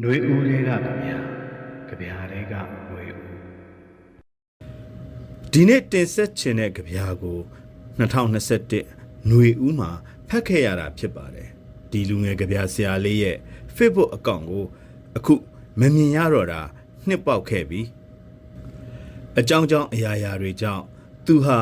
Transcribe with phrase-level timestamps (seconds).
[0.00, 1.18] ຫນွေဦးတွေကကြဗျာ
[1.88, 3.22] ကြဗျာတွေကຫນွေဦး
[5.52, 7.38] ဒီနေ့တင်ဆက်ခြင်းတဲ့ကြပြာကို
[7.98, 9.90] 2021ຫນွေဦးမှာ
[10.28, 11.48] ဖတ်ခဲ့ရတာဖြစ်ပါတယ်
[11.90, 13.36] ဒီလူငယ်ကြပြာဆရာလေးရဲ့
[13.76, 14.64] Facebook အကောင့်ကို
[15.16, 15.34] အခု
[15.80, 16.60] မမြင်ရတော့တာ
[17.08, 17.80] နှစ်ပေါက်ခဲ့ပြီ
[19.38, 20.84] အကြောင်းကြောင့်အရာရာတွေကြောင့်
[21.26, 21.58] သူဟာ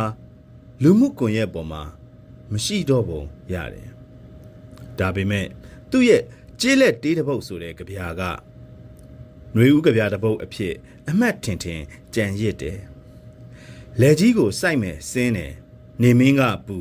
[0.83, 1.83] လူမှုကွန်ရက်ပေါ်မှာ
[2.53, 3.89] မရှိတော့ပုံရတယ်
[4.99, 5.47] ဒါပေမဲ့
[5.91, 6.23] သူ့ရဲ့
[6.62, 10.74] ကျေးလက်တေးတစ်ပုတ်ဆိုတဲ့ကြပြာကຫນွေဦးကြပြာတစ်ပုတ်အဖြစ်
[11.10, 11.82] အမှတ်ထင်ထင်
[12.16, 12.80] ကြံရစ်တယ်
[14.00, 15.54] လက်ကြီးကိုစိုက်မယ်စင်းတယ်
[16.02, 16.78] နေမင်းကပူ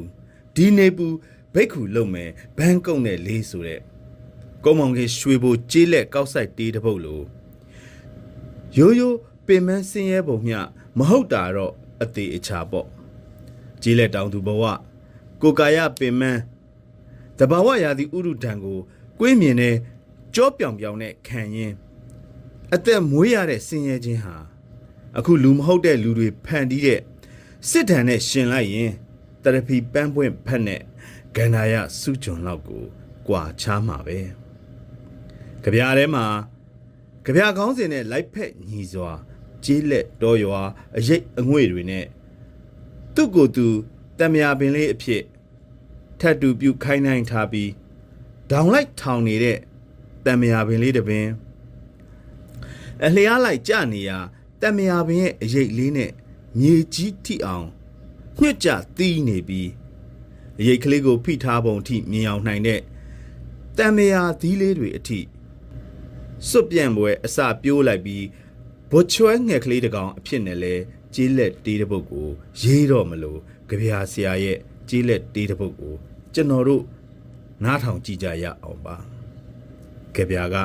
[0.55, 1.07] ဒီနေပူ
[1.55, 3.81] ဘိတ်ခုလုံမယ်ဘန်းကုတ်နဲ့လေးဆိုတဲ့
[4.65, 7.25] ကုန်းမောင်ကြီးရွှေဘိုကြေးလက်ကောက်ဆိုင်တေးတစ်ပုတ်လို့
[8.79, 10.59] ရိုးရိုးပင်မဆင်းရဲပုံမျှ
[10.99, 12.87] မဟုတ်တာတော့အသေးအချာပေါ့
[13.83, 14.65] ကြေးလက်တောင်သူဘဝ
[15.43, 16.23] ကိုကာယပင်မ
[17.39, 18.79] တဘာဝရာသီဥရုဒံကို
[19.19, 19.77] ကွေးမြင်တဲ့
[20.35, 21.73] ကြောပြောင်ပြောင်နဲ့ခံရင်
[22.75, 24.37] အသက်မွေးရတဲ့ဆင်းရဲခြင်းဟာ
[25.19, 27.01] အခုလူမဟုတ်တဲ့လူတွေဖန်တီးတဲ့
[27.69, 28.93] စစ်တမ်းနဲ့ရှင်လိုက်ရင်
[29.43, 30.83] တရဖီပန်းပွင့်ဖက်နဲ့
[31.37, 32.85] ဂန္ဓာယစုကျွန်လောက်ကို
[33.29, 34.19] ကွာချားမှာပဲ
[35.63, 36.25] ကြပြားထဲမှာ
[37.25, 39.11] ကြပြားကောင်းစင်နဲ့လိုက်ဖက်ညီစွာ
[39.65, 40.61] ကြေးလက်တော်ရွာ
[40.97, 42.07] အရိတ်အငွေ့တွေနဲ့
[43.15, 43.67] သူ့ကိုယ်သူ
[44.19, 45.23] တမယာပင်လေးအဖြစ်
[46.21, 47.71] ထတ်တူပြုခိုင်းနိုင်ထားပြီး
[48.51, 49.59] ဒေါင်လိုက်ထောင်နေတဲ့
[50.27, 51.27] တမယာပင်လေးတစ်ပင်
[53.05, 54.19] အလျားလိုက်ကြနေရာ
[54.63, 56.11] တမယာပင်ရဲ့အရေးလေးနဲ့
[56.59, 57.67] မြေကြီးထိအောင်
[58.39, 59.71] ညှွတ်ကြသီးနေပြီး
[60.59, 62.81] အရေးကလေးကိုဖိထားပုံထိမြင်အောင်နိုင်တဲ့
[63.79, 65.21] တမယာသီးလေးတွေအထိ
[66.49, 68.25] စွတ်ပြန့်ပွဲအစာပြိုးလိုက်ပြီး
[68.91, 70.75] ဘွချွဲငှက်ကလေးတစ်ကောင်အဖြစ်နဲ့လဲ
[71.15, 72.29] ကြေးလက်တေးတစ်ပုတ်ကို
[72.63, 74.59] ရေးတော့မလို့ကြပြာဆရာရဲ့
[74.89, 75.95] ကြေးလက်တေးတစ်ပုတ်ကို
[76.35, 76.83] ကျွန်တော်တို့
[77.65, 78.97] နားထောင်ကြည့်ကြရအောင်ပါ
[80.15, 80.57] ကြပြာက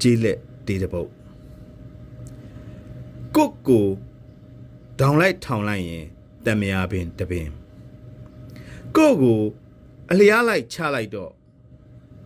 [0.00, 1.10] ကြေးလက်တေးတစ်ပုတ်
[3.36, 3.86] ကုတ်ကို
[5.00, 6.04] ဒေါင်လိုက်ထောင်လိုက်ရင်
[6.46, 7.48] တမယာပင်တပင်
[8.96, 9.40] ကို့ကို
[10.10, 11.32] အလျားလိုက်ချလိုက်တော့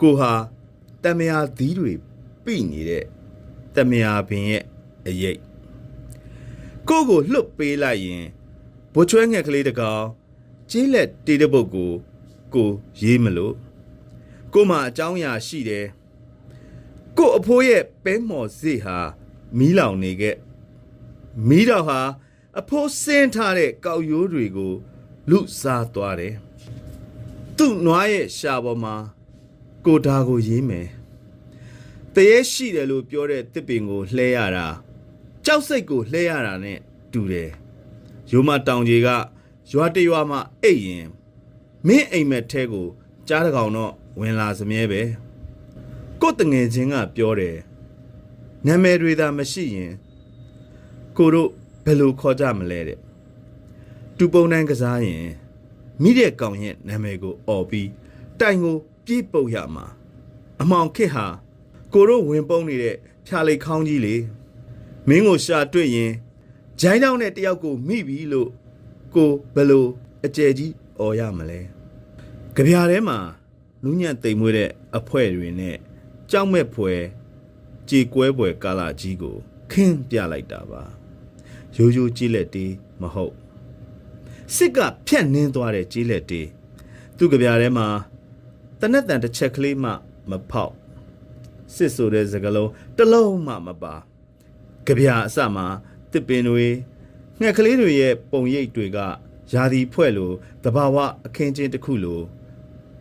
[0.01, 0.33] ကိုဟာ
[1.05, 1.93] တမယာသီးတွေ
[2.45, 3.05] ပြိနေတဲ့
[3.77, 4.65] တမယာပင်ရဲ့
[5.07, 5.39] အရေး
[6.89, 8.25] ကို့ကိုလှုပ်ပေးလိုက်ရင်
[8.95, 10.05] ဘွချွဲငှက်ကလေးတကောင်
[10.71, 11.93] ကြေးလက်တေးတစ်ပုတ်ကို
[12.55, 12.71] ကို
[13.01, 13.55] ရေးမလို့
[14.53, 15.87] ကိုမှအကြောင်းအရာရှိတယ်
[17.17, 18.99] ကို့အဖိုးရဲ့ပဲမော်စေ့ဟာ
[19.59, 20.37] မီးလောင်နေခဲ့
[21.49, 22.01] မီးတော်ဟာ
[22.61, 24.73] အဖိုးစင်းထားတဲ့ကောက်ရိုးတွေကို
[25.31, 26.35] လူစားသွားတယ်
[27.57, 28.95] သူ့နွားရဲ့ရှာပေါ်မှာ
[29.85, 30.89] ကိုဒါကိုရေးမယ်
[32.15, 34.67] တရေရှိတယ်လို့ပြောတဲ့တစ်ပင်ကိုလှဲရတာ
[35.45, 36.79] ကြောက်စိတ်ကိုလှဲရတာနဲ့
[37.13, 37.51] တူတယ်
[38.31, 39.09] ရိုးမတောင်ကြီးက
[39.73, 41.09] ရွာတရွာမှာအိတ်ရင်
[41.89, 42.87] မင်းအိမ်မက်ထဲကို
[43.29, 45.03] ကြားတကောင်တော့ဝင်လာစမြဲပဲ
[46.21, 47.57] ကို့တငယ်ချင်းကပြောတယ်
[48.67, 49.93] နာမည်တွေသာမရှိရင်
[51.17, 51.51] ကိုတို့
[51.85, 52.99] ဘယ်လိုခေါ်ကြမလဲတဲ့
[54.17, 55.25] တူပုံတန်းကစားရင်
[56.03, 57.89] မိတဲ့ကောင်ရဲ့နာမည်ကိုអော်ပြီး
[58.41, 59.87] တိုင်ကိုပြေးပုတ်ရမှာ
[60.61, 61.27] အမောင်ခစ်ဟာ
[61.93, 62.97] ကိုတို့ဝင်ပုံနေတဲ့
[63.27, 64.17] ဖြာလိတ်ခေါင်းကြီးလေ
[65.09, 66.13] မင်းကိုရှာတွေ့ရင်
[66.81, 68.49] ဂျိုင်းတောင်းတဲ့တယောက်ကိုမိပြီလို့
[69.15, 69.87] ကိုဘယ်လို
[70.25, 71.78] အကျယ်ကြီးអော်ရမလဲ
[72.61, 73.19] ကြပြားထဲမှာ
[73.83, 75.77] နူးညံ့တိမ်မွေးတဲ့အဖွဲတွေနဲ့
[76.31, 77.01] ကြောက်မဲ့ဖွယ်
[77.89, 79.37] ကြေကွဲဖွယ်ကာလာကြီးကို
[79.73, 80.83] ခင်းပြလိုက်တာပါ
[81.77, 83.35] ရိုးရိုးကြီးလက်တေးမဟုတ်
[84.55, 86.49] စစ်ကဖြတ်နှင်းသွားတဲ့ကြီးလက်တေး
[87.17, 87.87] သူ့ကြပြားထဲမှာ
[88.81, 89.91] တနက်တန်တစ်ချက်ကလေးမှ
[90.31, 90.75] မဖောက်
[91.75, 93.95] စစ်ဆိုတဲ့စကလုံးတစ်လုံးမှမပါ
[94.87, 95.67] ကြပြားအစမှာ
[96.13, 96.67] တစ်ပင်တွေ
[97.41, 98.99] ငှက်ကလေးတွေရဲ့ပုံရိပ်တွေက
[99.53, 100.97] ယာဒီဖွဲ့လို့တဘာဝ
[101.27, 102.25] အခင်းချင်းတစ်ခုလို့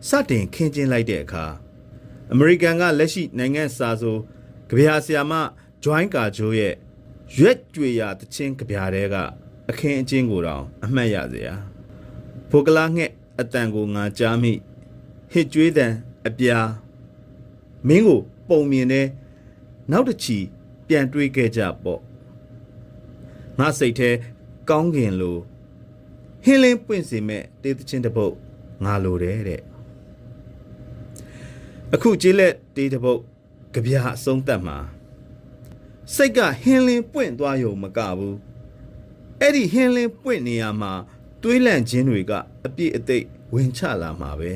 [0.06, 1.44] စတင်ခင်းချင်းလိုက်တဲ့အခါ
[2.32, 4.16] အမေရိကန်ကလက်ရှိနိုင်ငံစာဆို
[4.68, 5.32] ကြပြာဆီယာမ
[5.82, 6.74] ဂျွိုင်းကာဂျိုးရဲ့
[7.36, 9.14] ရွက်ကြွေရာတချင်းကြပြာတဲက
[9.70, 11.54] အခင်းအကျင်းကိုတောင်အမှတ်ရစရာ
[12.50, 14.52] ဖိုကလာငှက်အတန်ကိုငါကြားမိ
[15.32, 15.92] ဟစ်ကြွေးတန်
[16.26, 16.58] အပြာ
[17.88, 19.06] မင်းကိုပုံမြင်တဲ့
[19.90, 20.38] နောက်တစ်ချီ
[20.86, 22.00] ပြန်တွေးခဲ့ကြပေါ့
[23.58, 24.10] ငါစိတ်ထဲ
[24.70, 25.36] ကောင်းကင်လို
[26.44, 28.34] ဟင်းလင်းပွင့်စေမဲ့တေးသချင်းတစ်ပုတ်
[28.84, 29.62] ငါလိုတယ်တဲ့
[31.94, 33.20] အခုကျေးလက်တေးတစ်ပုတ်
[33.74, 34.78] ကြပြာအဆုံးသက်မှာ
[36.14, 38.36] စိတ်ကဟင်းလင်းပွင့်သွားရုံမကဘူး
[39.40, 40.92] အဲ့ဒီဟင်းလင်းပွင့်နေရမှာ
[41.42, 42.32] တွေးလန့်ခြင်းတွေက
[42.64, 44.52] အပြည့်အသိပ်ဝင်ချလာမှာပဲ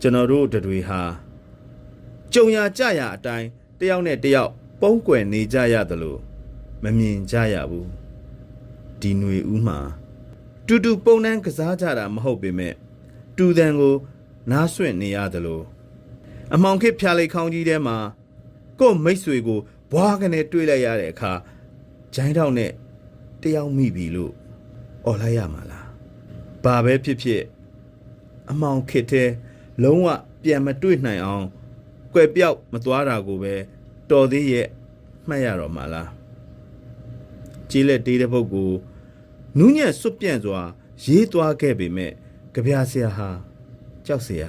[0.00, 1.00] ကျွန်တော်တို့တွေဟာ
[2.32, 3.48] ကြုံရကြရအတိုင်း
[3.78, 6.16] တယောက်နဲ့တယောက်ပုံးကွယ်နေကြရသလို
[6.82, 7.88] မမြင်ကြရဘူး
[9.00, 9.78] ဒီຫນွေဦးမှာ
[10.66, 12.74] တူတူပုံနှန်းကစားကြတာမဟုတ်ပေမဲ့
[13.36, 13.94] တူတန်ကို
[14.50, 15.62] နားဆွင့်နေရသလို
[16.53, 17.97] အမောင်ခေတ်ဖြာလိတ်ခေါင်းကြီးထဲမှာ
[18.79, 19.59] ကို့မိတ်ဆွေကို
[19.91, 21.31] ဘွားကနေတွေ့လိုက်ရတဲ့အခါ
[22.15, 22.71] ဂျိုင်းတောက်နဲ့
[23.41, 24.33] တယောက်မိပြီလို့
[25.05, 25.87] អော်လိုက်ရမှာလား
[26.63, 27.43] ဘာပဲဖြစ်ဖြစ်
[28.49, 29.29] အမောင်ခေတ်တဲ့
[29.83, 30.07] လုံးဝ
[30.43, 31.45] ပြန်မတွေ့နိုင်အောင်
[32.13, 33.53] ကွယ်ပြောက်မသွားတာကိုပဲ
[34.09, 34.67] တော်သေးရဲ့
[35.27, 36.09] မှတ်ရတော့မှာလား
[37.69, 38.71] ကြီးလက်တေးတဲ့ပုတ်ကို
[39.57, 40.61] နူးညံ့စွတ်ပြန့်စွာ
[41.03, 42.11] ရေးသွားခဲ့ပေမဲ့
[42.53, 43.29] ကြပြဆရာဟာ
[44.05, 44.45] ကြောက်เสีย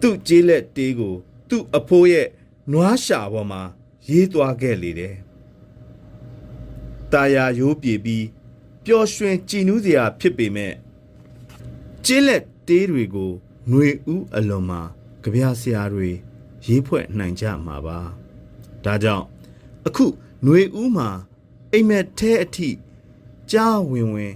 [0.00, 1.14] သူ့ကြီးလက်တေးကို
[1.48, 2.28] သူ့အဖိုးရဲ့
[2.72, 3.62] နွားရှာပေါ်မှာ
[4.08, 5.14] ရေးသွားခဲ့လေတယ်။
[7.12, 8.26] ตาယာရိုးပြေပြီး
[8.84, 10.74] ပျော်ရွှင်ကြည်နူးစရာဖြစ်ပေမဲ့
[12.04, 13.30] ကျင်းလက်တေးတွေကို
[13.68, 14.80] ຫນွေဥအလွန်မှာ
[15.22, 16.10] ကြပြဆရာတွေ
[16.66, 17.98] ရေးဖွဲ့နိုင်ကြမှာပါ။
[18.84, 19.26] ဒါကြောင့်
[19.86, 20.06] အခု
[20.44, 21.08] ຫນွေဥမှာ
[21.72, 22.70] အိမ်မက်ထဲအထိ
[23.50, 24.34] ကြားဝင်ဝင်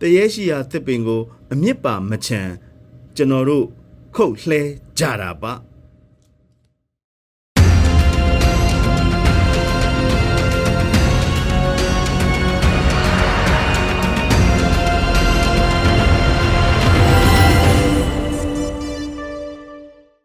[0.00, 1.20] တရေရှိရာသစ်ပင်ကို
[1.52, 2.48] အမြင့်ပါမချန်
[3.16, 3.66] ကျွန်တော်တို့
[4.15, 4.61] ခုတ်လှဲ
[4.99, 5.53] ကြတာပါ။